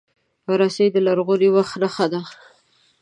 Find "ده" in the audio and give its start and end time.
2.11-2.21